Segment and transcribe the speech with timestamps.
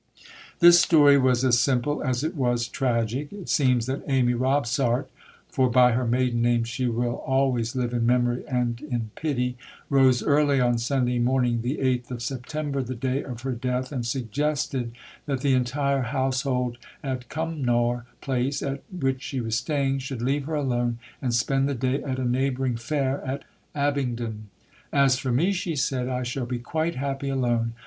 [0.61, 3.31] This story was as simple as it was tragic.
[3.31, 5.09] It seems that Amy Robsart
[5.47, 9.57] (for by her maiden name she will always live in memory and in pity)
[9.91, 14.03] rose early on Sunday morning, the 8th of September, the day of her death, and
[14.03, 14.93] suggested
[15.27, 20.55] that the entire household at Cumnor Place, at which she was staying, should leave her
[20.55, 23.43] alone and spend the day at a neighbouring fair at
[23.75, 24.49] Abingdon.
[24.91, 27.73] "As for me," she said, "I shall be quite happy alone.